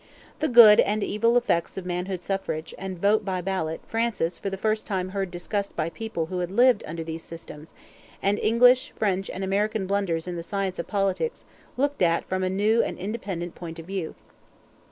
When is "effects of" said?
1.37-1.85